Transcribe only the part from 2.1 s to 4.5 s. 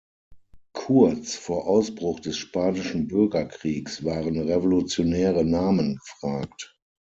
des Spanischen Bürgerkriegs waren